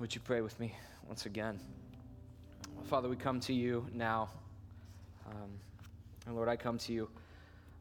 [0.00, 0.74] would you pray with me
[1.06, 1.58] once again?
[2.84, 4.28] Father, we come to you now.
[5.26, 5.50] Um,
[6.26, 7.08] and Lord, I come to you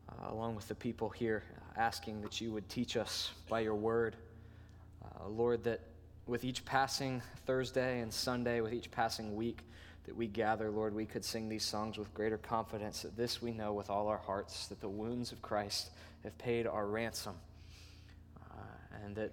[0.09, 1.43] uh, along with the people here,
[1.75, 4.15] asking that you would teach us by your word.
[5.03, 5.79] Uh, Lord, that
[6.27, 9.63] with each passing Thursday and Sunday, with each passing week
[10.05, 13.51] that we gather, Lord, we could sing these songs with greater confidence that this we
[13.51, 15.89] know with all our hearts that the wounds of Christ
[16.23, 17.33] have paid our ransom,
[18.51, 18.55] uh,
[19.03, 19.31] and that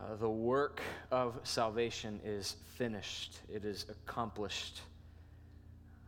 [0.00, 0.80] uh, the work
[1.10, 4.80] of salvation is finished, it is accomplished,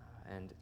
[0.01, 0.55] uh, and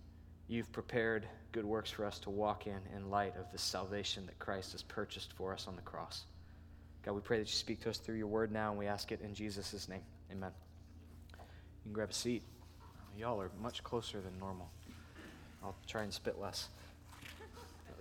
[0.48, 4.38] you've prepared good works for us to walk in in light of the salvation that
[4.38, 6.24] Christ has purchased for us on the cross.
[7.04, 9.12] God, we pray that you speak to us through your word now, and we ask
[9.12, 10.02] it in Jesus' name.
[10.30, 10.50] Amen.
[11.32, 11.36] You
[11.84, 12.42] can grab a seat.
[13.16, 14.70] Y'all are much closer than normal.
[15.62, 16.68] I'll try and spit less.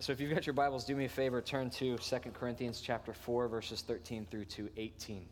[0.02, 3.12] So if you've got your Bibles, do me a favor, turn to 2 Corinthians chapter
[3.12, 5.26] 4, verses 13 through to 18.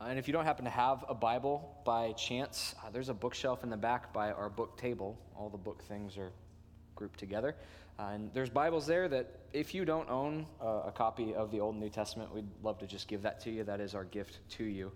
[0.00, 3.14] Uh, and if you don't happen to have a Bible by chance, uh, there's a
[3.14, 5.16] bookshelf in the back by our book table.
[5.36, 6.32] All the book things are
[6.96, 7.54] grouped together.
[8.00, 11.60] Uh, and there's Bibles there that if you don't own uh, a copy of the
[11.60, 13.62] Old and New Testament, we'd love to just give that to you.
[13.62, 14.90] That is our gift to you.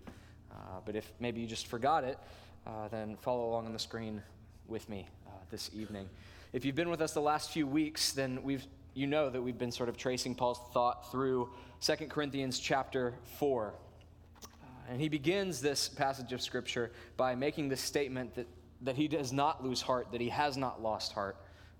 [0.51, 2.19] Uh, but if maybe you just forgot it,
[2.67, 4.21] uh, then follow along on the screen
[4.67, 5.07] with me
[5.49, 6.09] this evening.
[6.53, 9.57] If you've been with us the last few weeks, then we've you know that we've
[9.57, 11.49] been sort of tracing Paul's thought through
[11.81, 13.73] 2 Corinthians chapter 4.
[13.73, 14.47] Uh,
[14.87, 18.47] and he begins this passage of Scripture by making this statement that,
[18.81, 21.37] that he does not lose heart, that he has not lost heart.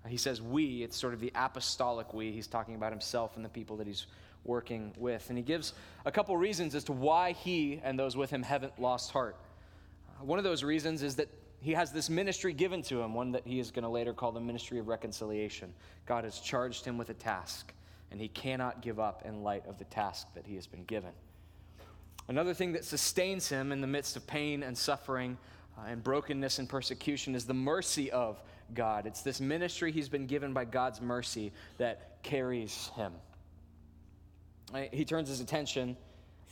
[0.08, 2.32] He says, we, it's sort of the apostolic we.
[2.32, 4.08] He's talking about himself and the people that he's
[4.42, 5.28] working with.
[5.28, 5.72] And he gives
[6.04, 9.36] a couple reasons as to why he and those with him haven't lost heart.
[10.08, 11.28] Uh, one of those reasons is that
[11.64, 14.32] he has this ministry given to him, one that he is going to later call
[14.32, 15.72] the ministry of reconciliation.
[16.04, 17.72] God has charged him with a task,
[18.10, 21.08] and he cannot give up in light of the task that he has been given.
[22.28, 25.38] Another thing that sustains him in the midst of pain and suffering
[25.78, 28.42] uh, and brokenness and persecution is the mercy of
[28.74, 29.06] God.
[29.06, 33.14] It's this ministry he's been given by God's mercy that carries him.
[34.92, 35.96] He turns his attention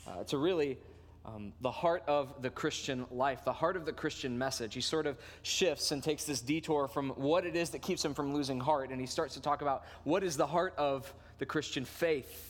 [0.06, 0.78] uh, to really
[1.25, 4.75] um, the heart of the Christian life, the heart of the Christian message.
[4.75, 8.15] He sort of shifts and takes this detour from what it is that keeps him
[8.15, 11.47] from losing heart, and he starts to talk about what is the heart of the
[11.47, 12.49] Christian faith.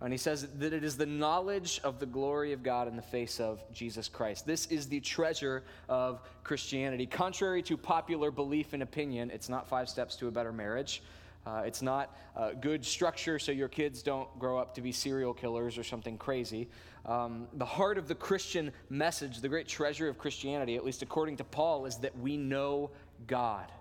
[0.00, 3.02] And he says that it is the knowledge of the glory of God in the
[3.02, 4.46] face of Jesus Christ.
[4.46, 7.04] This is the treasure of Christianity.
[7.04, 11.02] Contrary to popular belief and opinion, it's not five steps to a better marriage.
[11.46, 15.32] Uh, it's not uh, good structure so your kids don't grow up to be serial
[15.32, 16.68] killers or something crazy.
[17.06, 21.38] Um, the heart of the Christian message, the great treasure of Christianity, at least according
[21.38, 22.90] to Paul, is that we know
[23.26, 23.72] God,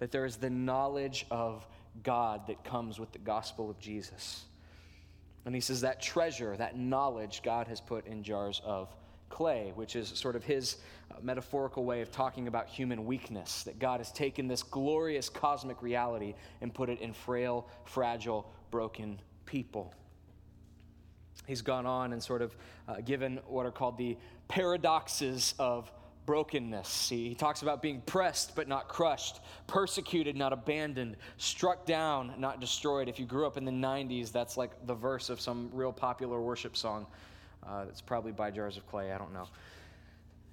[0.00, 1.66] that there is the knowledge of
[2.02, 4.44] God that comes with the gospel of Jesus.
[5.44, 8.94] And he says that treasure, that knowledge, God has put in jars of
[9.32, 10.76] clay, which is sort of his
[11.10, 13.64] uh, metaphorical way of talking about human weakness.
[13.64, 19.18] That God has taken this glorious cosmic reality and put it in frail, fragile, broken
[19.46, 19.94] people.
[21.46, 22.54] He's gone on and sort of
[22.86, 24.16] uh, given what are called the
[24.48, 25.90] paradoxes of
[26.26, 27.08] brokenness.
[27.08, 32.60] He, he talks about being pressed but not crushed, persecuted, not abandoned, struck down, not
[32.60, 33.08] destroyed.
[33.08, 36.40] If you grew up in the 90s, that's like the verse of some real popular
[36.40, 37.06] worship song.
[37.66, 39.48] Uh, that's probably by Jars of Clay, I don't know.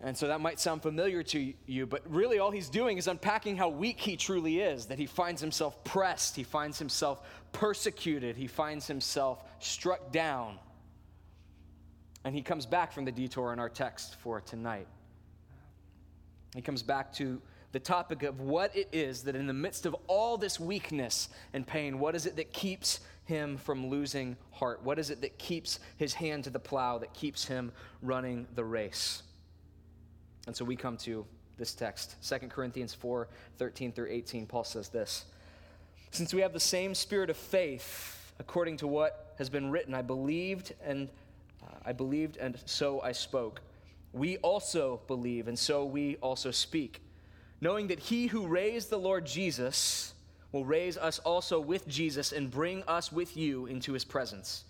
[0.02, 3.58] And so that might sound familiar to you, but really all he's doing is unpacking
[3.58, 7.22] how weak he truly is, that he finds himself pressed, he finds himself
[7.52, 10.58] persecuted, he finds himself struck down.
[12.24, 14.88] And he comes back from the detour in our text for tonight.
[16.56, 17.41] He comes back to
[17.72, 21.68] the topic of what it is that in the midst of all this weakness and
[21.68, 24.84] pain, what is it that keeps him from losing heart?
[24.84, 28.66] What is it that keeps his hand to the plow, that keeps him running the
[28.66, 29.23] race?
[30.47, 31.25] And so we come to
[31.57, 34.45] this text, 2 Corinthians 4 13 through 18.
[34.45, 35.25] Paul says this
[36.12, 40.01] Since we have the same spirit of faith, according to what has been written, I
[40.01, 41.07] believed and
[41.63, 43.61] uh, I believed and so I spoke.
[44.11, 47.02] We also believe and so we also speak
[47.61, 50.14] knowing that he who raised the Lord Jesus
[50.51, 54.66] will raise us also with Jesus and bring us with you into his presence.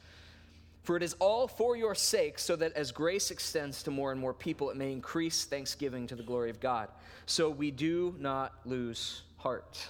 [0.83, 4.19] For it is all for your sake, so that as grace extends to more and
[4.19, 6.89] more people, it may increase thanksgiving to the glory of God.
[7.25, 9.87] So we do not lose heart.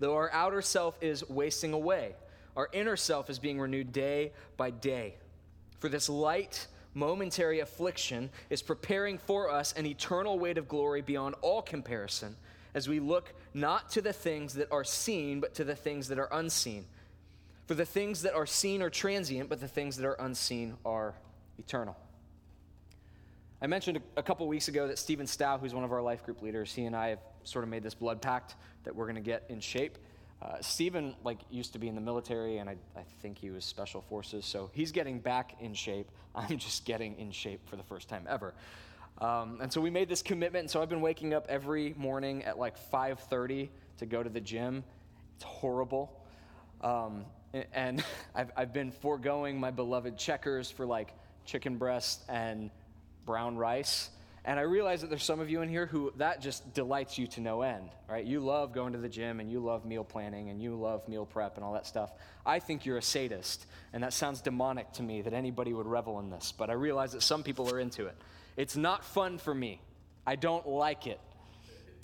[0.00, 2.14] Though our outer self is wasting away,
[2.56, 5.14] our inner self is being renewed day by day.
[5.78, 11.34] For this light, momentary affliction is preparing for us an eternal weight of glory beyond
[11.40, 12.36] all comparison
[12.74, 16.18] as we look not to the things that are seen, but to the things that
[16.18, 16.84] are unseen.
[17.66, 21.14] For the things that are seen are transient, but the things that are unseen are
[21.58, 21.96] eternal.
[23.62, 26.42] I mentioned a, couple weeks ago that Stephen Stow, who's one of our life group
[26.42, 29.22] leaders, he and I have sort of made this blood pact that we're going to
[29.22, 29.96] get in shape.
[30.42, 33.64] Uh, Stephen like used to be in the military, and I, I think he was
[33.64, 36.10] special forces, so he's getting back in shape.
[36.34, 38.52] I'm just getting in shape for the first time ever.
[39.18, 40.64] Um, and so we made this commitment.
[40.64, 43.68] And so I've been waking up every morning at like 5:30
[43.98, 44.84] to go to the gym.
[45.36, 46.20] It's horrible.
[46.80, 47.24] Um,
[47.72, 48.02] and
[48.34, 51.14] I've, I've been foregoing my beloved checkers for like
[51.44, 52.70] chicken breast and
[53.24, 54.10] brown rice.
[54.46, 57.26] And I realize that there's some of you in here who that just delights you
[57.28, 58.22] to no end, right?
[58.22, 61.24] You love going to the gym and you love meal planning and you love meal
[61.24, 62.12] prep and all that stuff.
[62.44, 63.64] I think you're a sadist,
[63.94, 67.12] and that sounds demonic to me that anybody would revel in this, but I realize
[67.12, 68.16] that some people are into it.
[68.56, 69.80] It's not fun for me.
[70.26, 71.20] I don't like it.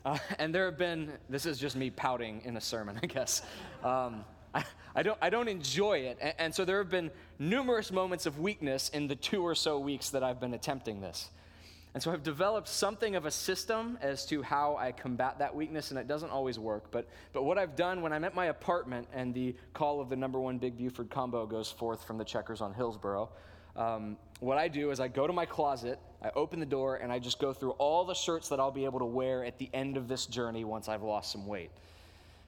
[0.05, 3.43] Uh, and there have been, this is just me pouting in a sermon, I guess.
[3.85, 4.25] Um,
[4.55, 4.65] I,
[4.95, 6.19] I, don't, I don't enjoy it.
[6.21, 9.79] And, and so there have been numerous moments of weakness in the two or so
[9.79, 11.31] weeks that I've been attempting this.
[11.93, 15.91] And so I've developed something of a system as to how I combat that weakness,
[15.91, 16.85] and it doesn't always work.
[16.93, 20.15] But, but what I've done when I'm at my apartment and the call of the
[20.15, 23.29] number one Big Buford combo goes forth from the checkers on Hillsborough,
[23.75, 27.11] um, what I do is I go to my closet, I open the door, and
[27.11, 29.71] I just go through all the shirts that I'll be able to wear at the
[29.73, 31.71] end of this journey once I've lost some weight.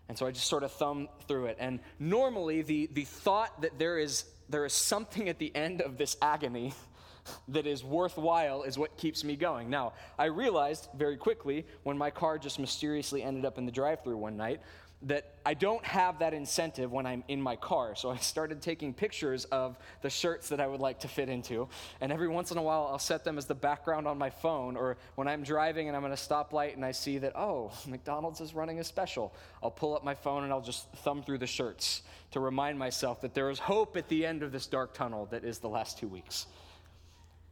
[0.08, 1.56] And so I just sort of thumb through it.
[1.58, 5.96] And normally, the, the thought that there is, there is something at the end of
[5.96, 6.74] this agony
[7.48, 9.70] that is worthwhile is what keeps me going.
[9.70, 14.02] Now, I realized very quickly when my car just mysteriously ended up in the drive
[14.02, 14.60] through one night
[15.04, 17.96] that I don't have that incentive when I'm in my car.
[17.96, 21.68] So I started taking pictures of the shirts that I would like to fit into.
[22.00, 24.76] And every once in a while, I'll set them as the background on my phone.
[24.76, 28.40] Or when I'm driving and I'm at a stoplight and I see that, oh, McDonald's
[28.40, 31.46] is running a special, I'll pull up my phone and I'll just thumb through the
[31.46, 35.26] shirts to remind myself that there is hope at the end of this dark tunnel
[35.30, 36.46] that is the last two weeks.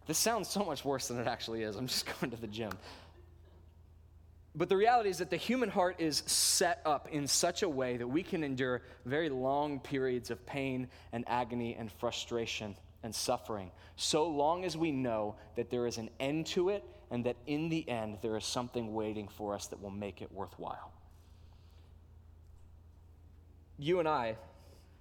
[0.07, 1.77] This sounds so much worse than it actually is.
[1.77, 2.73] I'm just going to the gym.
[4.55, 7.97] But the reality is that the human heart is set up in such a way
[7.97, 13.71] that we can endure very long periods of pain and agony and frustration and suffering,
[13.97, 17.69] so long as we know that there is an end to it and that in
[17.69, 20.93] the end there is something waiting for us that will make it worthwhile.
[23.79, 24.37] You and I,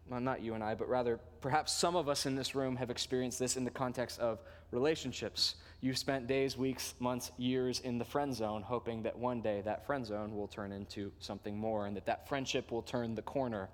[0.08, 2.90] well, not you and I, but rather perhaps some of us in this room have
[2.90, 4.40] experienced this in the context of
[4.72, 5.56] relationships.
[5.82, 9.86] You've spent days, weeks, months, years in the friend zone, hoping that one day that
[9.86, 13.70] friend zone will turn into something more and that that friendship will turn the corner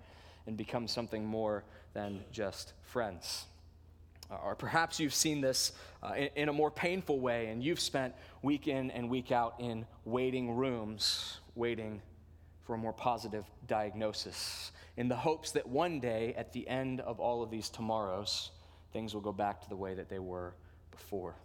[0.46, 1.64] and become something more
[1.94, 3.46] than just friends.
[4.44, 5.72] Or perhaps you've seen this
[6.04, 9.56] uh, in, in a more painful way and you've spent week in and week out
[9.60, 12.02] in waiting rooms, waiting
[12.64, 17.20] for a more positive diagnosis, in the hopes that one day, at the end of
[17.20, 18.52] all of these tomorrows,
[18.94, 20.54] things will go back to the way that they were
[20.92, 21.36] before.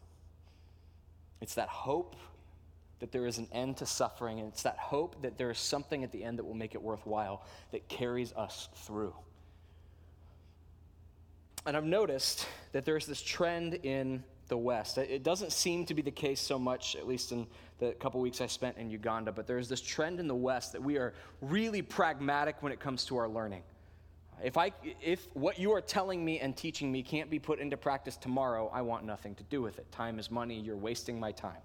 [1.41, 2.17] It's that hope
[3.01, 6.05] that there is an end to suffering, and it's that hope that there is something
[6.05, 9.15] at the end that will make it worthwhile that carries us through.
[11.67, 14.99] And I've noticed that there's this trend in the West.
[14.99, 17.47] It doesn't seem to be the case so much, at least in
[17.79, 20.83] the couple weeks I spent in Uganda, but there's this trend in the West that
[20.83, 23.63] we are really pragmatic when it comes to our learning.
[24.45, 27.77] If, I, if what you are telling me and teaching me can't be put into
[27.77, 29.91] practice tomorrow, I want nothing to do with it.
[29.91, 31.61] Time is money, you're wasting my time.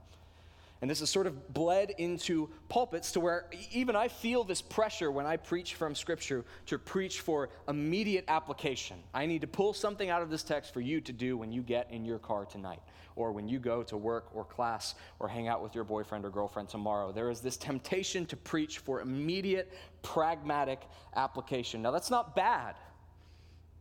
[0.81, 5.09] And this is sort of bled into pulpits to where even I feel this pressure
[5.09, 8.97] when I preach from Scripture to preach for immediate application.
[9.13, 11.61] I need to pull something out of this text for you to do when you
[11.61, 12.81] get in your car tonight,
[13.15, 16.29] or when you go to work or class, or hang out with your boyfriend or
[16.29, 17.13] girlfriend tomorrow.
[17.13, 20.81] There is this temptation to preach for immediate, pragmatic
[21.15, 21.81] application.
[21.81, 22.75] Now, that's not bad.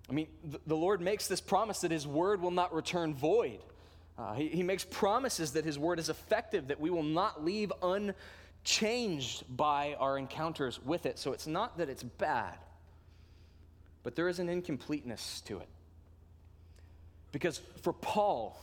[0.08, 0.28] I mean,
[0.66, 3.58] the Lord makes this promise that His word will not return void.
[4.16, 7.72] Uh, he, he makes promises that his word is effective, that we will not leave
[7.82, 11.18] unchanged by our encounters with it.
[11.18, 12.56] So it's not that it's bad,
[14.02, 15.68] but there is an incompleteness to it.
[17.32, 18.56] Because for Paul,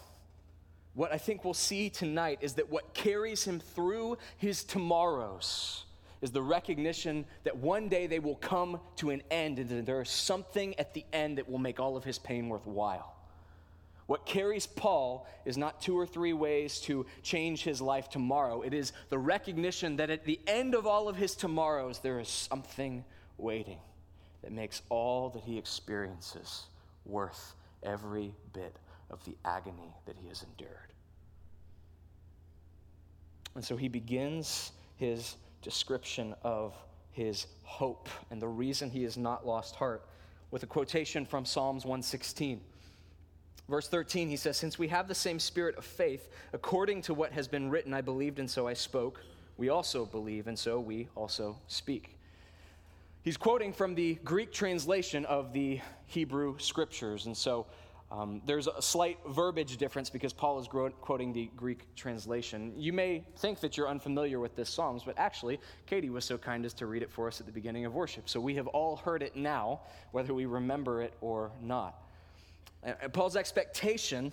[0.93, 5.83] what I think we'll see tonight is that what carries him through his tomorrows
[6.21, 10.01] is the recognition that one day they will come to an end and that there
[10.01, 13.15] is something at the end that will make all of his pain worthwhile.
[14.11, 18.61] What carries Paul is not two or three ways to change his life tomorrow.
[18.61, 22.27] It is the recognition that at the end of all of his tomorrows, there is
[22.27, 23.05] something
[23.37, 23.77] waiting
[24.41, 26.63] that makes all that he experiences
[27.05, 28.75] worth every bit
[29.11, 30.91] of the agony that he has endured.
[33.55, 36.75] And so he begins his description of
[37.13, 40.05] his hope and the reason he has not lost heart
[40.51, 42.59] with a quotation from Psalms 116.
[43.69, 47.31] Verse 13, he says, Since we have the same spirit of faith, according to what
[47.31, 49.23] has been written, I believed and so I spoke,
[49.57, 52.17] we also believe and so we also speak.
[53.23, 57.27] He's quoting from the Greek translation of the Hebrew scriptures.
[57.27, 57.67] And so
[58.11, 62.73] um, there's a slight verbiage difference because Paul is quoting the Greek translation.
[62.75, 66.65] You may think that you're unfamiliar with this Psalms, but actually, Katie was so kind
[66.65, 68.27] as to read it for us at the beginning of worship.
[68.27, 72.03] So we have all heard it now, whether we remember it or not.
[72.83, 74.31] And Paul's expectation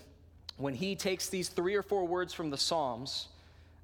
[0.56, 3.28] when he takes these three or four words from the Psalms,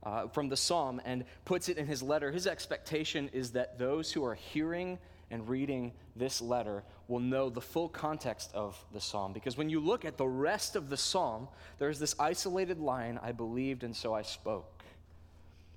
[0.03, 4.13] uh, from the Psalm, and puts it in his letter, his expectation is that those
[4.13, 4.99] who are hearing
[5.31, 9.33] and reading this letter will know the full context of the psalm.
[9.33, 13.33] Because when you look at the rest of the psalm, there's this isolated line I
[13.33, 14.74] believed and so I spoke.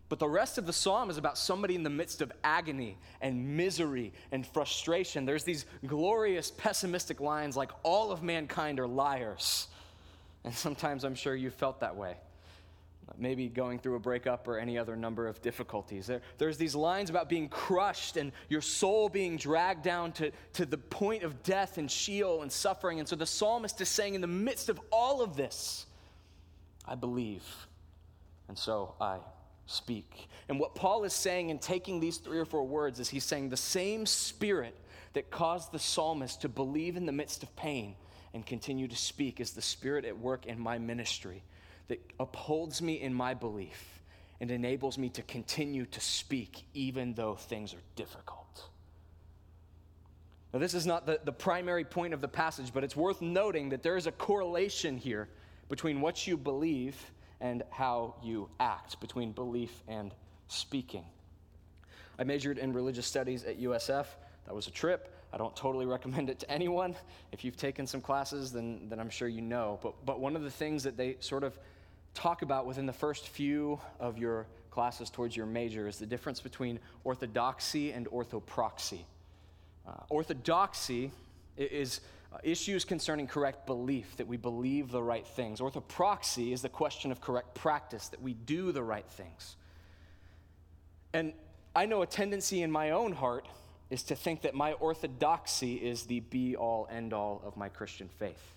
[0.09, 3.57] But the rest of the psalm is about somebody in the midst of agony and
[3.57, 5.25] misery and frustration.
[5.25, 9.67] There's these glorious pessimistic lines like, all of mankind are liars.
[10.45, 12.15] And sometimes I'm sure you felt that way.
[13.17, 16.07] Maybe going through a breakup or any other number of difficulties.
[16.07, 20.65] There, there's these lines about being crushed and your soul being dragged down to, to
[20.65, 22.99] the point of death and Sheol and suffering.
[22.99, 25.85] And so the psalmist is saying, in the midst of all of this,
[26.85, 27.43] I believe.
[28.49, 29.17] And so I
[29.67, 30.27] speak.
[30.49, 33.49] And what Paul is saying in taking these three or four words is he's saying
[33.49, 34.75] the same spirit
[35.13, 37.95] that caused the psalmist to believe in the midst of pain
[38.33, 41.43] and continue to speak is the spirit at work in my ministry
[41.87, 44.01] that upholds me in my belief
[44.39, 48.69] and enables me to continue to speak even though things are difficult.
[50.53, 53.69] Now, this is not the, the primary point of the passage, but it's worth noting
[53.69, 55.27] that there is a correlation here
[55.69, 56.95] between what you believe
[57.41, 60.13] and how you act, between belief and
[60.47, 61.05] speaking.
[62.19, 64.05] I majored in religious studies at USF.
[64.45, 65.13] That was a trip.
[65.31, 66.95] I don't totally recommend it to anyone.
[67.31, 69.79] If you've taken some classes, then, then I'm sure you know.
[69.83, 71.57] But, but one of the things that they sort of
[72.13, 76.39] talk about within the first few of your classes towards your major is the difference
[76.39, 79.01] between orthodoxy and orthopraxy.
[79.87, 81.11] Uh, orthodoxy
[81.57, 82.01] is
[82.43, 85.59] issues concerning correct belief, that we believe the right things.
[85.59, 89.55] Orthopraxy is the question of correct practice, that we do the right things.
[91.13, 91.33] And
[91.75, 93.47] I know a tendency in my own heart
[93.89, 98.09] is to think that my orthodoxy is the be all end all of my Christian
[98.19, 98.53] faith.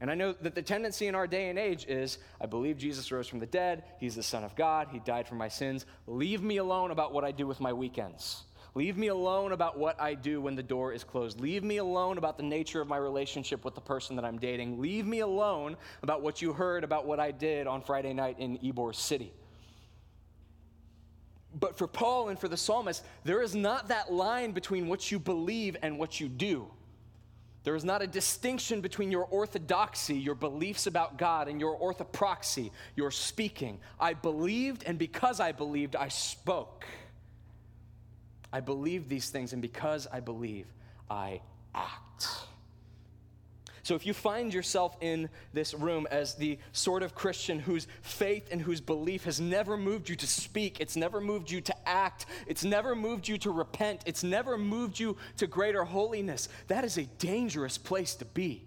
[0.00, 3.12] And I know that the tendency in our day and age is I believe Jesus
[3.12, 5.86] rose from the dead, he's the Son of God, he died for my sins.
[6.08, 8.42] Leave me alone about what I do with my weekends.
[8.74, 11.38] Leave me alone about what I do when the door is closed.
[11.40, 14.80] Leave me alone about the nature of my relationship with the person that I'm dating.
[14.80, 18.56] Leave me alone about what you heard about what I did on Friday night in
[18.58, 19.32] Ybor City.
[21.54, 25.18] But for Paul and for the psalmist, there is not that line between what you
[25.18, 26.66] believe and what you do.
[27.64, 32.70] There is not a distinction between your orthodoxy, your beliefs about God, and your orthopraxy,
[32.96, 33.78] your speaking.
[34.00, 36.86] I believed, and because I believed, I spoke.
[38.52, 40.66] I believe these things, and because I believe,
[41.10, 41.40] I
[41.74, 42.28] act.
[43.84, 48.48] So, if you find yourself in this room as the sort of Christian whose faith
[48.52, 52.26] and whose belief has never moved you to speak, it's never moved you to act,
[52.46, 56.96] it's never moved you to repent, it's never moved you to greater holiness, that is
[56.96, 58.64] a dangerous place to be.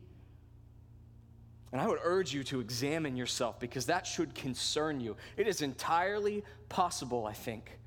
[1.71, 5.15] And I would urge you to examine yourself because that should concern you.
[5.37, 7.79] It is entirely possible, I think,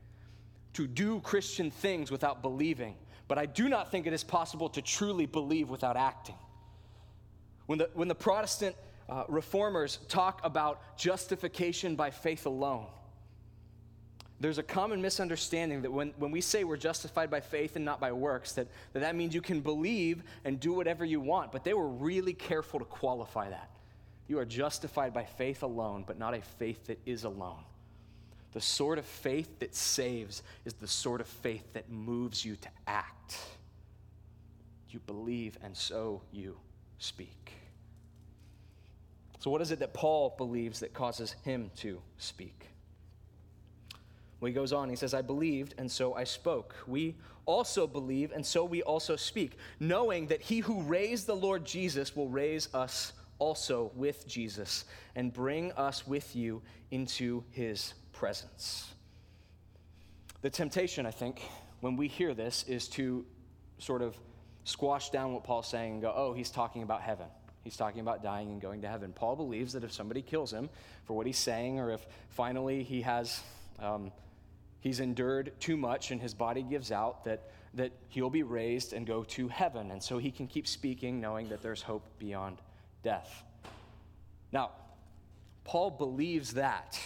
[0.78, 2.94] to do Christian things without believing,
[3.26, 6.37] but I do not think it is possible to truly believe without acting.
[7.66, 8.76] When the, when the Protestant
[9.08, 12.87] uh, reformers talk about justification by faith alone,
[14.38, 17.99] there's a common misunderstanding that when, when we say we're justified by faith and not
[17.99, 21.50] by works, that, that that means you can believe and do whatever you want.
[21.50, 23.68] But they were really careful to qualify that.
[24.28, 27.64] You are justified by faith alone, but not a faith that is alone.
[28.52, 32.69] The sort of faith that saves is the sort of faith that moves you to
[32.87, 33.37] act.
[34.90, 36.57] You believe, and so you
[36.99, 37.52] speak.
[39.38, 42.67] So, what is it that Paul believes that causes him to speak?
[44.40, 46.75] Well, he goes on, he says, I believed, and so I spoke.
[46.87, 51.64] We also believe, and so we also speak, knowing that he who raised the Lord
[51.64, 54.85] Jesus will raise us also with Jesus
[55.17, 58.93] and bring us with you into his presence.
[60.43, 61.41] The temptation, I think,
[61.81, 63.25] when we hear this is to
[63.79, 64.19] sort of
[64.65, 67.29] squash down what Paul's saying and go, oh, he's talking about heaven.
[67.63, 69.13] He's talking about dying and going to heaven.
[69.13, 70.69] Paul believes that if somebody kills him
[71.05, 73.41] for what he's saying, or if finally he has,
[73.79, 74.11] um,
[74.81, 79.07] he's endured too much and his body gives out, that, that he'll be raised and
[79.07, 79.93] go to heaven.
[79.93, 82.59] And so he can keep speaking, knowing that there's hope beyond
[83.05, 83.45] death.
[84.51, 84.73] Now,
[85.63, 86.99] Paul believes that.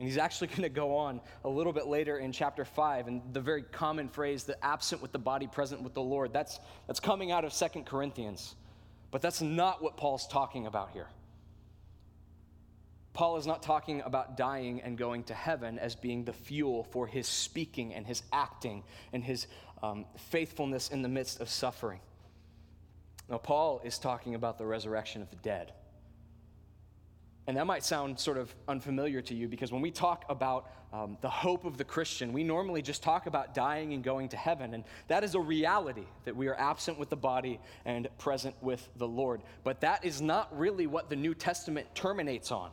[0.00, 3.06] And he's actually going to go on a little bit later in chapter 5.
[3.06, 6.58] And the very common phrase, the absent with the body, present with the Lord, that's,
[6.88, 8.56] that's coming out of Second Corinthians.
[9.12, 11.06] But that's not what Paul's talking about here.
[13.12, 17.06] Paul is not talking about dying and going to heaven as being the fuel for
[17.06, 19.46] his speaking and his acting and his
[19.82, 22.00] um, faithfulness in the midst of suffering.
[23.28, 25.72] Now, Paul is talking about the resurrection of the dead.
[27.50, 31.18] And that might sound sort of unfamiliar to you because when we talk about um,
[31.20, 34.72] the hope of the Christian, we normally just talk about dying and going to heaven.
[34.72, 38.88] And that is a reality that we are absent with the body and present with
[38.98, 39.42] the Lord.
[39.64, 42.70] But that is not really what the New Testament terminates on.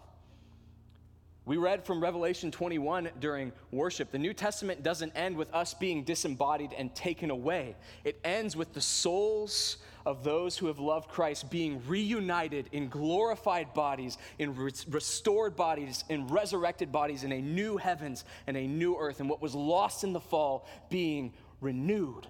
[1.44, 4.12] We read from Revelation 21 during worship.
[4.12, 8.74] The New Testament doesn't end with us being disembodied and taken away, it ends with
[8.74, 9.78] the souls
[10.08, 16.06] of those who have loved Christ being reunited in glorified bodies, in re- restored bodies,
[16.08, 20.06] in resurrected bodies, in a new heavens and a new earth, and what was lost
[20.06, 22.26] in the fall being renewed.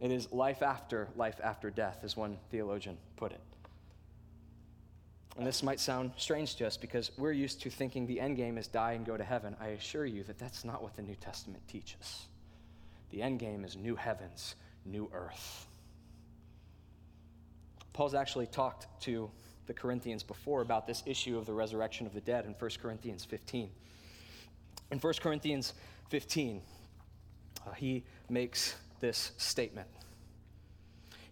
[0.00, 3.40] It is life after life after death, as one theologian put it.
[5.36, 8.56] And this might sound strange to us because we're used to thinking the end game
[8.56, 9.56] is die and go to heaven.
[9.60, 12.26] I assure you that that's not what the New Testament teaches.
[13.10, 15.66] The end game is new heavens, new earth.
[17.92, 19.30] Paul's actually talked to
[19.66, 23.24] the Corinthians before about this issue of the resurrection of the dead in 1 Corinthians
[23.24, 23.70] 15.
[24.90, 25.72] In 1 Corinthians
[26.10, 26.60] 15,
[27.66, 29.88] uh, he makes this statement.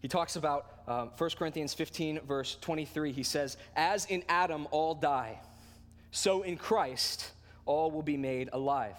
[0.01, 3.13] He talks about um, 1 Corinthians 15, verse 23.
[3.13, 5.39] He says, As in Adam all die,
[6.11, 7.31] so in Christ
[7.67, 8.97] all will be made alive,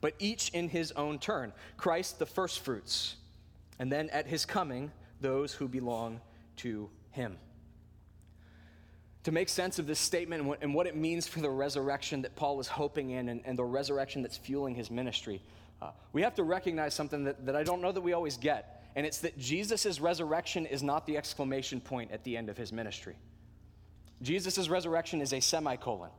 [0.00, 1.52] but each in his own turn.
[1.76, 3.14] Christ the firstfruits,
[3.80, 6.20] and then at his coming, those who belong
[6.56, 7.38] to him.
[9.24, 12.60] To make sense of this statement and what it means for the resurrection that Paul
[12.60, 15.42] is hoping in and, and the resurrection that's fueling his ministry,
[15.80, 18.84] uh, we have to recognize something that, that I don't know that we always get
[18.96, 22.72] and it's that Jesus' resurrection is not the exclamation point at the end of his
[22.72, 23.16] ministry.
[24.20, 26.10] Jesus' resurrection is a semicolon.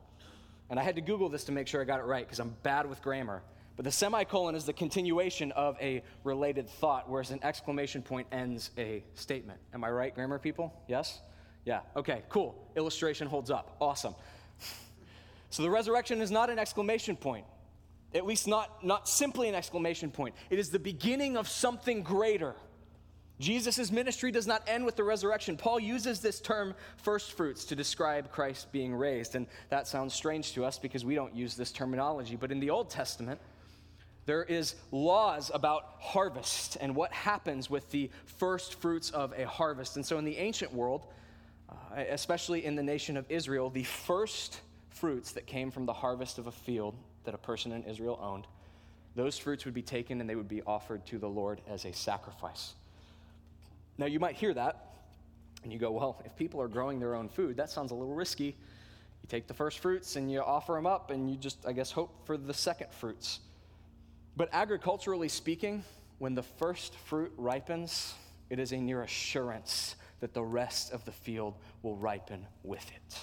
[0.68, 2.56] And I had to Google this to make sure I got it right because I'm
[2.62, 3.42] bad with grammar.
[3.76, 8.70] But the semicolon is the continuation of a related thought, whereas an exclamation point ends
[8.76, 9.60] a statement.
[9.72, 10.74] Am I right, grammar people?
[10.88, 11.20] Yes?
[11.64, 11.80] Yeah.
[11.96, 12.54] Okay, cool.
[12.76, 13.76] Illustration holds up.
[13.80, 14.14] Awesome.
[15.50, 17.46] So the resurrection is not an exclamation point.
[18.14, 20.34] At least not, not simply an exclamation point.
[20.50, 22.54] It is the beginning of something greater.
[23.38, 25.56] Jesus' ministry does not end with the resurrection.
[25.56, 29.34] Paul uses this term first fruits to describe Christ being raised.
[29.34, 32.36] And that sounds strange to us because we don't use this terminology.
[32.36, 33.40] But in the Old Testament,
[34.24, 39.96] there is laws about harvest and what happens with the first fruits of a harvest.
[39.96, 41.06] And so in the ancient world,
[41.68, 41.74] uh,
[42.10, 46.46] especially in the nation of Israel, the first fruits that came from the harvest of
[46.46, 48.46] a field that a person in Israel owned,
[49.16, 51.92] those fruits would be taken and they would be offered to the Lord as a
[51.92, 52.74] sacrifice.
[53.98, 54.92] Now, you might hear that
[55.64, 58.14] and you go, well, if people are growing their own food, that sounds a little
[58.14, 58.46] risky.
[58.46, 61.92] You take the first fruits and you offer them up, and you just, I guess,
[61.92, 63.38] hope for the second fruits.
[64.36, 65.84] But agriculturally speaking,
[66.18, 68.14] when the first fruit ripens,
[68.48, 73.18] it is a near assurance that the rest of the field will ripen with it.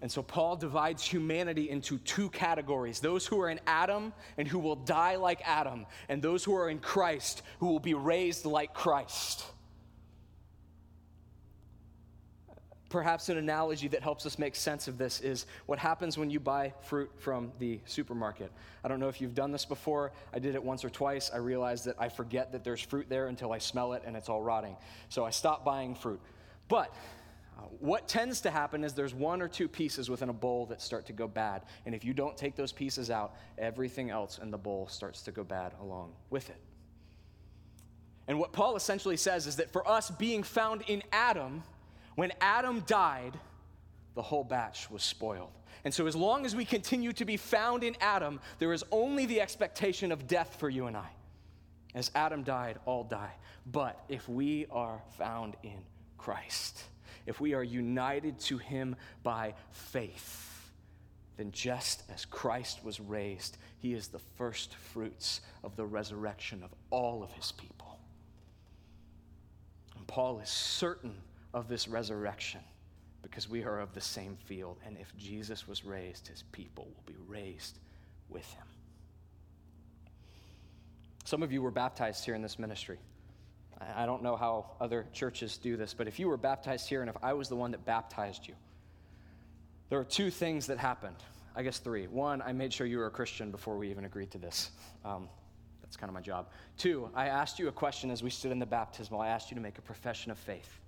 [0.00, 4.58] And so Paul divides humanity into two categories those who are in Adam and who
[4.58, 8.74] will die like Adam, and those who are in Christ who will be raised like
[8.74, 9.44] Christ.
[12.94, 16.38] Perhaps an analogy that helps us make sense of this is what happens when you
[16.38, 18.52] buy fruit from the supermarket.
[18.84, 20.12] I don't know if you've done this before.
[20.32, 21.28] I did it once or twice.
[21.34, 24.28] I realized that I forget that there's fruit there until I smell it and it's
[24.28, 24.76] all rotting.
[25.08, 26.20] So I stopped buying fruit.
[26.68, 26.94] But
[27.58, 30.80] uh, what tends to happen is there's one or two pieces within a bowl that
[30.80, 31.62] start to go bad.
[31.86, 35.32] And if you don't take those pieces out, everything else in the bowl starts to
[35.32, 36.60] go bad along with it.
[38.28, 41.64] And what Paul essentially says is that for us being found in Adam,
[42.14, 43.38] when Adam died,
[44.14, 45.52] the whole batch was spoiled.
[45.84, 49.26] And so, as long as we continue to be found in Adam, there is only
[49.26, 51.08] the expectation of death for you and I.
[51.94, 53.32] As Adam died, all die.
[53.66, 55.78] But if we are found in
[56.16, 56.84] Christ,
[57.26, 60.70] if we are united to him by faith,
[61.36, 66.70] then just as Christ was raised, he is the first fruits of the resurrection of
[66.90, 67.98] all of his people.
[69.96, 71.14] And Paul is certain
[71.54, 72.60] of this resurrection
[73.22, 74.76] because we are of the same field.
[74.84, 77.78] And if Jesus was raised, his people will be raised
[78.28, 78.66] with him.
[81.24, 82.98] Some of you were baptized here in this ministry.
[83.96, 87.08] I don't know how other churches do this, but if you were baptized here and
[87.08, 88.54] if I was the one that baptized you,
[89.88, 91.16] there are two things that happened.
[91.56, 92.06] I guess three.
[92.08, 94.70] One, I made sure you were a Christian before we even agreed to this.
[95.04, 95.28] Um,
[95.82, 96.48] that's kind of my job.
[96.76, 99.20] Two, I asked you a question as we stood in the baptismal.
[99.20, 100.80] I asked you to make a profession of faith.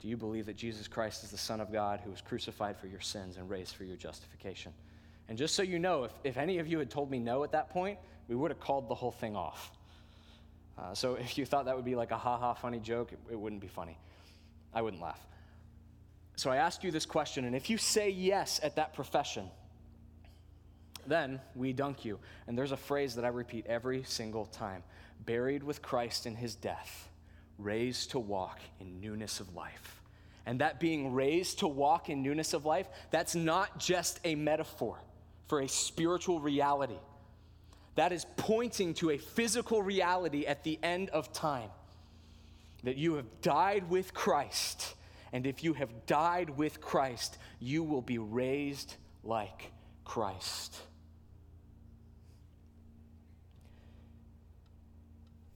[0.00, 2.86] Do you believe that Jesus Christ is the Son of God who was crucified for
[2.86, 4.72] your sins and raised for your justification?
[5.28, 7.52] And just so you know, if, if any of you had told me no at
[7.52, 9.70] that point, we would have called the whole thing off.
[10.78, 13.18] Uh, so if you thought that would be like a ha ha funny joke, it,
[13.32, 13.98] it wouldn't be funny.
[14.72, 15.20] I wouldn't laugh.
[16.36, 19.50] So I ask you this question, and if you say yes at that profession,
[21.06, 22.18] then we dunk you.
[22.46, 24.82] And there's a phrase that I repeat every single time
[25.26, 27.09] buried with Christ in his death,
[27.62, 30.00] raised to walk in newness of life.
[30.46, 34.98] And that being raised to walk in newness of life, that's not just a metaphor
[35.46, 36.98] for a spiritual reality.
[37.96, 41.70] That is pointing to a physical reality at the end of time.
[42.84, 44.94] That you have died with Christ.
[45.32, 49.70] And if you have died with Christ, you will be raised like
[50.04, 50.76] Christ.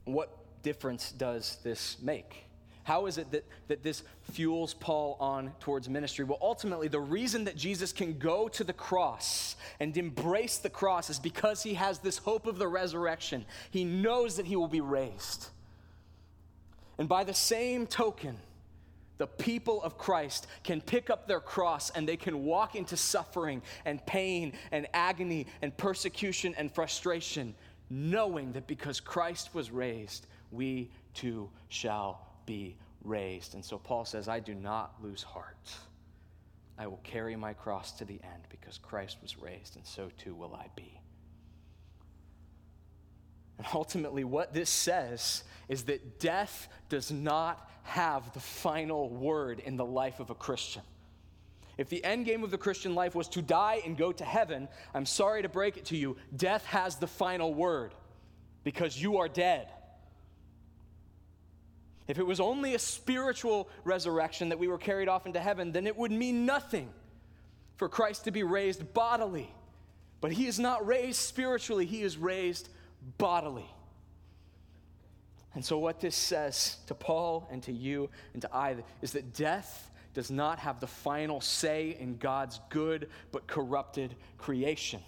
[0.04, 2.44] What difference does this make?
[2.84, 6.24] How is it that, that this fuels Paul on towards ministry?
[6.24, 11.08] Well, ultimately, the reason that Jesus can go to the cross and embrace the cross
[11.08, 13.46] is because he has this hope of the resurrection.
[13.70, 15.48] He knows that he will be raised.
[16.98, 18.36] And by the same token,
[19.16, 23.62] the people of Christ can pick up their cross and they can walk into suffering
[23.86, 27.54] and pain and agony and persecution and frustration,
[27.88, 33.54] knowing that because Christ was raised, we too shall be raised.
[33.54, 35.70] And so Paul says, I do not lose heart.
[36.78, 40.34] I will carry my cross to the end because Christ was raised, and so too
[40.34, 41.00] will I be.
[43.58, 49.76] And ultimately, what this says is that death does not have the final word in
[49.76, 50.82] the life of a Christian.
[51.76, 54.68] If the end game of the Christian life was to die and go to heaven,
[54.92, 57.94] I'm sorry to break it to you, death has the final word
[58.64, 59.68] because you are dead.
[62.06, 65.86] If it was only a spiritual resurrection that we were carried off into heaven, then
[65.86, 66.90] it would mean nothing
[67.76, 69.52] for Christ to be raised bodily.
[70.20, 72.68] But he is not raised spiritually, he is raised
[73.18, 73.68] bodily.
[75.54, 79.34] And so, what this says to Paul and to you and to I is that
[79.34, 85.00] death does not have the final say in God's good but corrupted creation.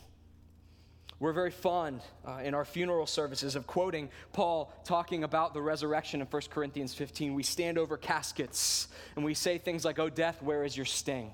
[1.18, 6.20] We're very fond uh, in our funeral services of quoting Paul talking about the resurrection
[6.20, 7.34] in 1 Corinthians 15.
[7.34, 11.32] We stand over caskets and we say things like, Oh, death, where is your sting?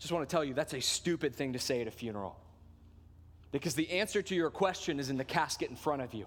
[0.00, 2.36] Just want to tell you, that's a stupid thing to say at a funeral.
[3.52, 6.26] Because the answer to your question is in the casket in front of you.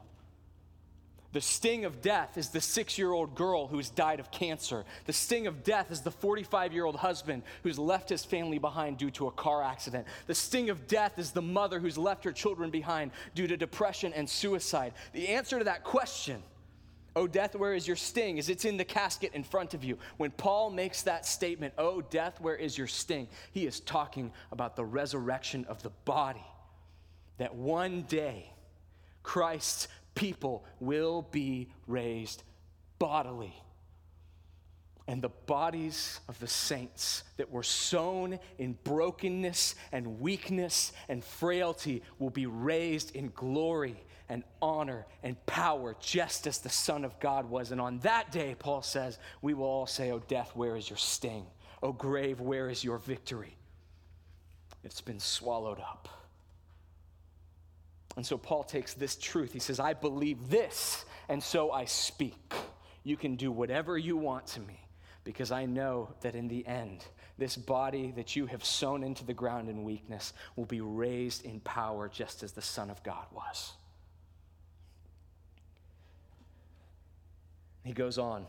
[1.34, 4.86] The sting of death is the six year old girl who's died of cancer.
[5.06, 8.98] The sting of death is the 45 year old husband who's left his family behind
[8.98, 10.08] due to a car accident.
[10.28, 14.14] The sting of death is the mother who's left her children behind due to depression
[14.14, 14.94] and suicide.
[15.12, 16.42] The answer to that question,
[17.18, 18.38] Oh, death, where is your sting?
[18.38, 19.98] Is it's in the casket in front of you.
[20.18, 23.28] When Paul makes that statement, Oh, death, where is your sting?
[23.52, 26.46] He is talking about the resurrection of the body.
[27.40, 28.54] That one day,
[29.24, 32.44] Christ's people will be raised
[33.00, 33.54] bodily.
[35.08, 42.04] And the bodies of the saints that were sown in brokenness and weakness and frailty
[42.20, 43.96] will be raised in glory
[44.28, 47.72] and honor and power, just as the Son of God was.
[47.72, 50.98] And on that day, Paul says, we will all say, Oh, death, where is your
[50.98, 51.46] sting?
[51.82, 53.56] Oh, grave, where is your victory?
[54.84, 56.10] It's been swallowed up.
[58.18, 59.54] And so Paul takes this truth.
[59.54, 62.52] He says, I believe this, and so I speak.
[63.04, 64.82] You can do whatever you want to me,
[65.24, 67.06] because I know that in the end,
[67.38, 71.60] this body that you have sown into the ground in weakness will be raised in
[71.60, 73.74] power, just as the Son of God was.
[77.84, 78.48] He goes on,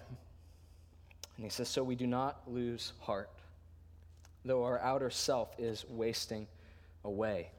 [1.36, 3.28] and he says, So we do not lose heart,
[4.46, 6.46] though our outer self is wasting
[7.04, 7.50] away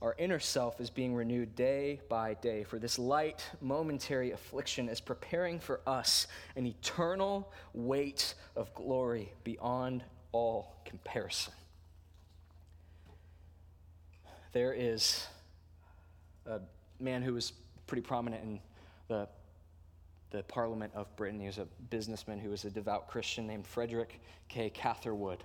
[0.00, 5.00] our inner self is being renewed day by day, for this light, momentary affliction is
[5.00, 11.52] preparing for us an eternal weight of glory beyond all comparison.
[14.52, 15.26] There is
[16.46, 16.60] a
[17.00, 17.52] man who was
[17.88, 18.60] pretty prominent in
[19.08, 19.28] the,
[20.30, 21.40] the Parliament of Britain.
[21.40, 24.70] He was a businessman who was a devout Christian named Frederick K.
[24.70, 25.42] Catherwood.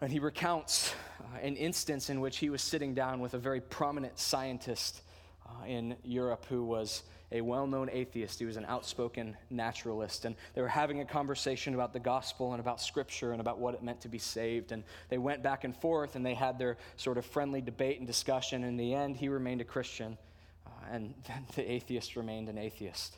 [0.00, 3.60] And he recounts uh, an instance in which he was sitting down with a very
[3.62, 5.00] prominent scientist
[5.46, 8.38] uh, in Europe who was a well known atheist.
[8.38, 10.26] He was an outspoken naturalist.
[10.26, 13.74] And they were having a conversation about the gospel and about scripture and about what
[13.74, 14.70] it meant to be saved.
[14.70, 18.06] And they went back and forth and they had their sort of friendly debate and
[18.06, 18.64] discussion.
[18.64, 20.18] In the end, he remained a Christian,
[20.66, 21.14] uh, and
[21.54, 23.16] the atheist remained an atheist.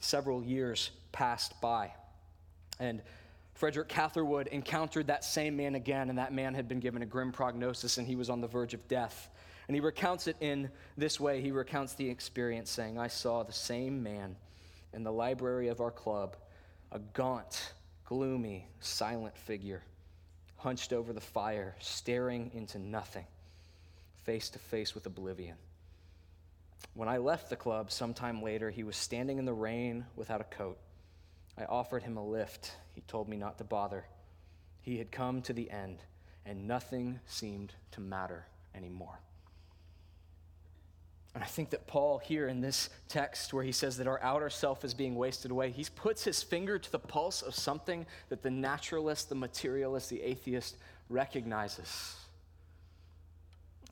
[0.00, 1.92] Several years passed by.
[2.80, 3.00] And
[3.54, 7.32] Frederick Catherwood encountered that same man again, and that man had been given a grim
[7.32, 9.30] prognosis and he was on the verge of death.
[9.68, 11.40] And he recounts it in this way.
[11.40, 14.36] He recounts the experience, saying, I saw the same man
[14.92, 16.36] in the library of our club,
[16.90, 17.72] a gaunt,
[18.04, 19.82] gloomy, silent figure,
[20.56, 23.26] hunched over the fire, staring into nothing,
[24.24, 25.56] face to face with oblivion.
[26.94, 30.44] When I left the club sometime later, he was standing in the rain without a
[30.44, 30.78] coat.
[31.58, 32.72] I offered him a lift.
[32.94, 34.04] He told me not to bother.
[34.80, 35.98] He had come to the end,
[36.44, 39.20] and nothing seemed to matter anymore.
[41.34, 44.50] And I think that Paul, here in this text where he says that our outer
[44.50, 48.42] self is being wasted away, he puts his finger to the pulse of something that
[48.42, 50.76] the naturalist, the materialist, the atheist
[51.08, 52.16] recognizes.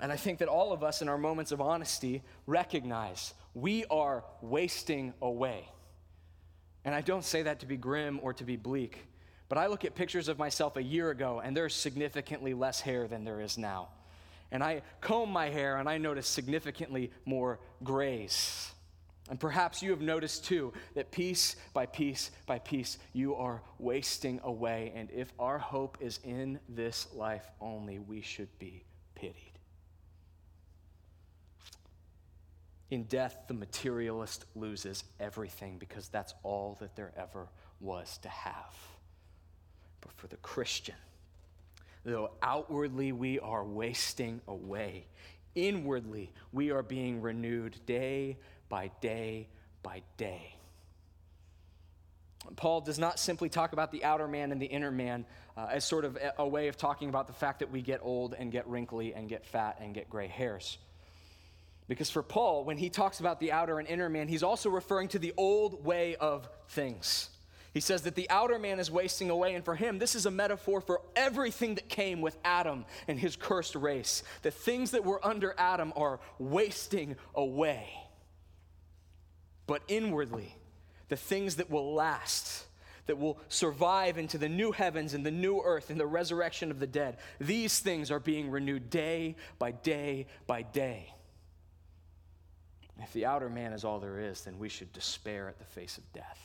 [0.02, 4.24] And I think that all of us, in our moments of honesty, recognize we are
[4.42, 5.66] wasting away.
[6.90, 9.06] And I don't say that to be grim or to be bleak,
[9.48, 13.06] but I look at pictures of myself a year ago, and there's significantly less hair
[13.06, 13.90] than there is now
[14.52, 18.72] and I comb my hair and I notice significantly more grays.
[19.28, 24.40] And perhaps you have noticed too that piece by piece by piece you are wasting
[24.42, 24.92] away.
[24.94, 28.82] And if our hope is in this life only, we should be
[29.14, 29.49] pitied.
[32.90, 37.48] In death, the materialist loses everything because that's all that there ever
[37.80, 38.74] was to have.
[40.00, 40.96] But for the Christian,
[42.04, 45.06] though outwardly we are wasting away,
[45.54, 49.48] inwardly we are being renewed day by day
[49.82, 50.56] by day.
[52.56, 55.26] Paul does not simply talk about the outer man and the inner man
[55.56, 58.00] uh, as sort of a, a way of talking about the fact that we get
[58.02, 60.78] old and get wrinkly and get fat and get gray hairs.
[61.90, 65.08] Because for Paul, when he talks about the outer and inner man, he's also referring
[65.08, 67.30] to the old way of things.
[67.74, 70.30] He says that the outer man is wasting away, and for him, this is a
[70.30, 74.22] metaphor for everything that came with Adam and his cursed race.
[74.42, 77.88] The things that were under Adam are wasting away.
[79.66, 80.54] But inwardly,
[81.08, 82.66] the things that will last,
[83.06, 86.78] that will survive into the new heavens and the new earth and the resurrection of
[86.78, 91.12] the dead, these things are being renewed day by day by day.
[93.02, 95.98] If the outer man is all there is, then we should despair at the face
[95.98, 96.40] of death.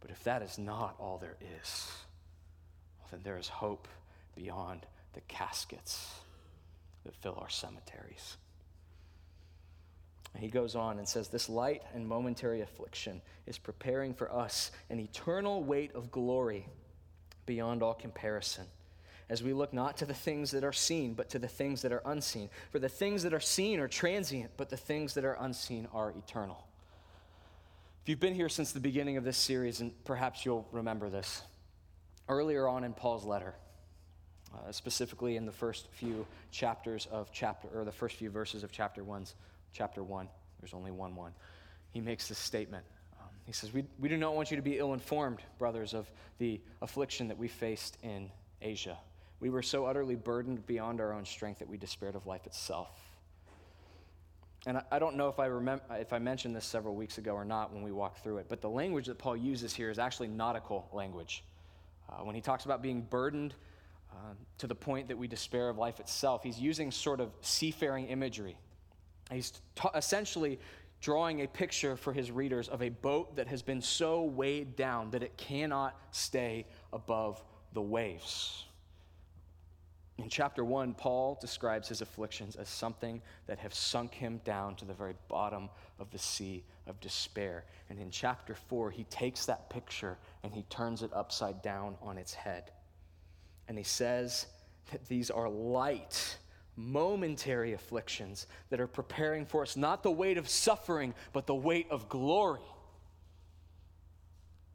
[0.00, 1.90] But if that is not all there is,
[2.98, 3.88] well, then there is hope
[4.36, 6.20] beyond the caskets
[7.04, 8.36] that fill our cemeteries.
[10.34, 14.72] And he goes on and says, This light and momentary affliction is preparing for us
[14.90, 16.66] an eternal weight of glory
[17.46, 18.64] beyond all comparison.
[19.28, 21.92] As we look not to the things that are seen, but to the things that
[21.92, 22.50] are unseen.
[22.70, 26.10] For the things that are seen are transient, but the things that are unseen are
[26.10, 26.66] eternal.
[28.02, 31.42] If you've been here since the beginning of this series, and perhaps you'll remember this,
[32.28, 33.54] earlier on in Paul's letter,
[34.52, 38.70] uh, specifically in the first few chapters of chapter, or the first few verses of
[38.70, 39.34] chapter one's,
[39.72, 40.28] chapter one,
[40.60, 41.32] there's only one one,
[41.92, 42.84] he makes this statement.
[43.18, 46.10] Um, he says, we, we do not want you to be ill informed, brothers, of
[46.36, 48.98] the affliction that we faced in Asia.
[49.40, 52.90] We were so utterly burdened beyond our own strength that we despaired of life itself.
[54.66, 57.44] And I, don't know if I, remember, if I mentioned this several weeks ago or
[57.44, 60.28] not when we walked through it, but the language that Paul uses here is actually
[60.28, 61.44] nautical language.
[62.08, 63.54] Uh, when he talks about being burdened
[64.10, 68.06] uh, to the point that we despair of life itself, he's using sort of seafaring
[68.06, 68.56] imagery.
[69.30, 70.58] He's t- essentially
[71.02, 75.10] drawing a picture for his readers of a boat that has been so weighed down
[75.10, 77.44] that it cannot stay above
[77.74, 78.64] the waves.
[80.18, 84.84] In chapter 1, Paul describes his afflictions as something that have sunk him down to
[84.84, 87.64] the very bottom of the sea of despair.
[87.90, 92.16] And in chapter 4, he takes that picture and he turns it upside down on
[92.16, 92.70] its head.
[93.66, 94.46] And he says
[94.92, 96.38] that these are light,
[96.76, 101.88] momentary afflictions that are preparing for us not the weight of suffering, but the weight
[101.90, 102.60] of glory.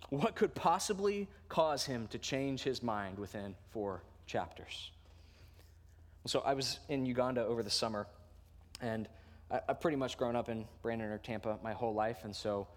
[0.09, 4.91] What could possibly cause him to change his mind within four chapters?
[6.25, 8.05] So I was in Uganda over the summer,
[8.81, 9.07] and
[9.49, 12.67] I, have pretty much grown up in Brandon or Tampa my whole life, and so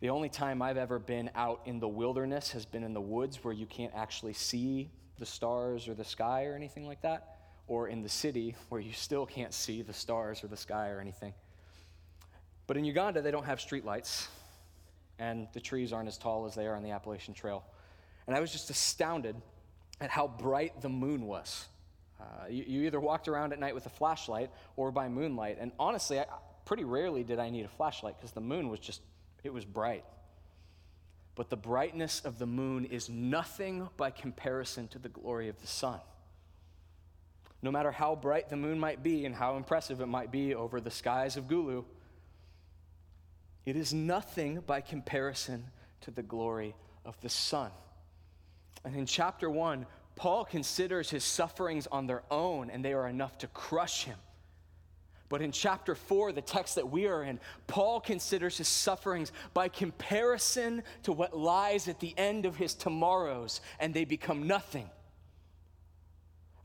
[0.00, 3.42] the only time I've ever been out in the wilderness has been in the woods
[3.42, 7.88] where you can't actually see the stars or the sky or anything like that, or
[7.88, 11.32] in the city where you still can't see the stars or the sky or anything.
[12.66, 14.26] But in Uganda, they don't have streetlights,
[15.18, 17.64] and the trees aren't as tall as they are on the Appalachian Trail.
[18.26, 19.36] And I was just astounded
[20.00, 21.66] at how bright the moon was.
[22.18, 25.58] Uh, you, you, either walked around at night with a flashlight or by moonlight.
[25.60, 26.24] And honestly, I,
[26.64, 29.00] pretty rarely did I need a flashlight because the moon was just,
[29.44, 30.04] it was bright.
[31.34, 35.66] But the brightness of the moon is nothing by comparison to the glory of the
[35.66, 36.00] sun.
[37.62, 40.80] No matter how bright the moon might be and how impressive it might be over
[40.80, 41.84] the skies of Gulu,
[43.66, 45.64] it is nothing by comparison
[46.02, 46.74] to the glory
[47.04, 47.70] of the sun.
[48.84, 49.84] And in chapter 1,
[50.16, 54.18] Paul considers his sufferings on their own, and they are enough to crush him.
[55.28, 59.68] But in chapter 4, the text that we are in, Paul considers his sufferings by
[59.68, 64.88] comparison to what lies at the end of his tomorrows, and they become nothing.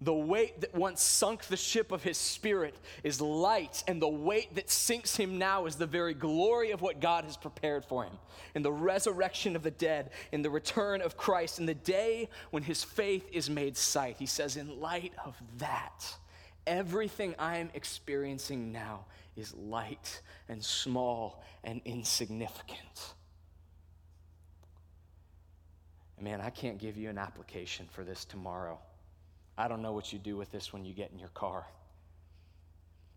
[0.03, 4.55] The weight that once sunk the ship of his spirit is light, and the weight
[4.55, 8.17] that sinks him now is the very glory of what God has prepared for him.
[8.55, 12.63] In the resurrection of the dead, in the return of Christ, in the day when
[12.63, 14.15] his faith is made sight.
[14.17, 16.03] He says, In light of that,
[16.65, 23.13] everything I am experiencing now is light and small and insignificant.
[26.19, 28.77] man, I can't give you an application for this tomorrow.
[29.61, 31.67] I don't know what you do with this when you get in your car.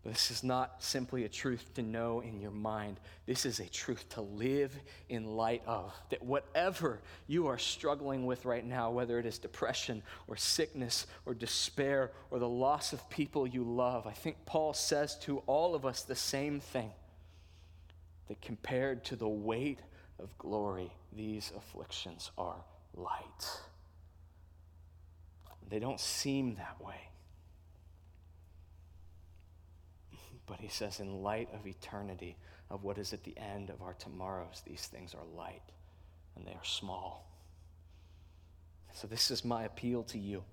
[0.03, 2.99] But this is not simply a truth to know in your mind.
[3.25, 4.71] This is a truth to live
[5.09, 5.91] in light of.
[6.11, 11.33] That whatever you are struggling with right now, whether it is depression or sickness or
[11.33, 15.87] despair or the loss of people you love, I think Paul says to all of
[15.87, 16.91] us the same thing
[18.27, 19.79] that compared to the weight
[20.19, 23.59] of glory, these afflictions are light.
[25.69, 27.09] They don't seem that way.
[30.45, 32.37] But he says, in light of eternity,
[32.69, 35.61] of what is at the end of our tomorrows, these things are light
[36.35, 37.29] and they are small.
[38.93, 40.43] So, this is my appeal to you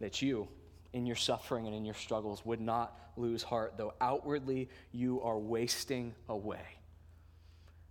[0.00, 0.48] that you,
[0.92, 5.38] in your suffering and in your struggles, would not lose heart, though outwardly you are
[5.38, 6.62] wasting away.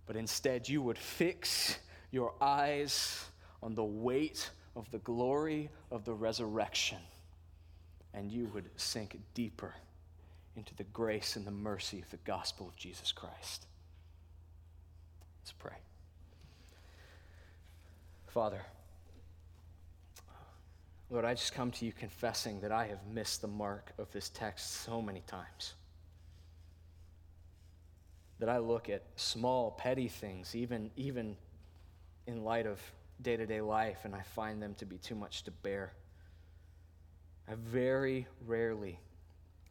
[0.06, 1.78] But instead, you would fix
[2.10, 3.24] your eyes
[3.62, 6.98] on the weight of the glory of the resurrection,
[8.14, 9.74] and you would sink deeper
[10.56, 13.66] into the grace and the mercy of the gospel of Jesus Christ.
[15.42, 15.76] Let's pray.
[18.28, 18.62] Father,
[21.10, 24.30] Lord, I just come to you confessing that I have missed the mark of this
[24.30, 25.74] text so many times.
[28.38, 31.36] That I look at small, petty things, even, even
[32.26, 32.80] in light of
[33.22, 35.92] day to day life, and I find them to be too much to bear.
[37.48, 38.98] I very rarely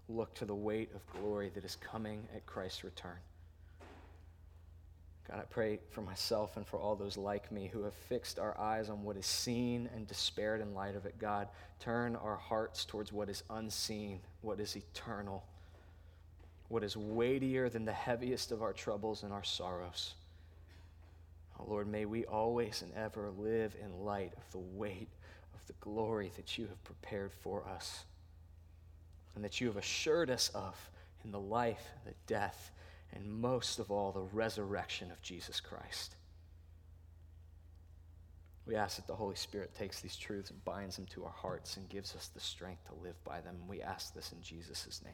[0.07, 3.17] look to the weight of glory that is coming at Christ's return.
[5.29, 8.59] God, I pray for myself and for all those like me who have fixed our
[8.59, 11.19] eyes on what is seen and despaired in light of it.
[11.19, 11.47] God,
[11.79, 15.43] turn our hearts towards what is unseen, what is eternal,
[16.67, 20.15] what is weightier than the heaviest of our troubles and our sorrows.
[21.67, 25.09] Lord, may we always and ever live in light of the weight
[25.53, 28.05] of the glory that you have prepared for us
[29.35, 30.75] and that you have assured us of
[31.23, 32.71] in the life, the death,
[33.13, 36.15] and most of all, the resurrection of Jesus Christ.
[38.65, 41.77] We ask that the Holy Spirit takes these truths and binds them to our hearts
[41.77, 43.55] and gives us the strength to live by them.
[43.67, 45.13] We ask this in Jesus' name.